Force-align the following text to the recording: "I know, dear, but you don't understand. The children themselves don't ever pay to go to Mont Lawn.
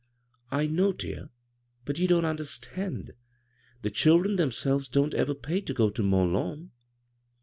"I 0.51 0.65
know, 0.65 0.93
dear, 0.93 1.29
but 1.85 1.99
you 1.99 2.07
don't 2.07 2.25
understand. 2.25 3.11
The 3.83 3.91
children 3.91 4.35
themselves 4.35 4.87
don't 4.87 5.13
ever 5.13 5.35
pay 5.35 5.61
to 5.61 5.75
go 5.75 5.91
to 5.91 6.01
Mont 6.01 6.31
Lawn. 6.33 6.71